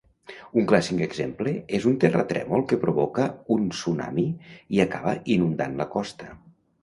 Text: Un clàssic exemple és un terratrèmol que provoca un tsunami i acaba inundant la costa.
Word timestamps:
Un 0.59 0.63
clàssic 0.69 1.01
exemple 1.07 1.51
és 1.79 1.85
un 1.89 1.99
terratrèmol 2.03 2.63
que 2.71 2.79
provoca 2.85 3.27
un 3.57 3.69
tsunami 3.75 4.27
i 4.77 4.83
acaba 4.87 5.15
inundant 5.35 5.77
la 5.83 5.89
costa. 5.97 6.33